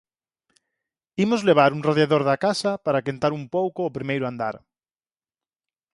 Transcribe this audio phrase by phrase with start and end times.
[1.25, 4.55] Imos levar un radiador da casa para quentar un pouco o primeiro andar.